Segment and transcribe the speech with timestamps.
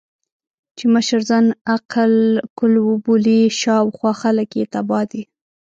[0.77, 2.13] چې مشر ځان عقل
[2.57, 5.23] کُل وبولي، شا او خوا خلګ يې تباه دي.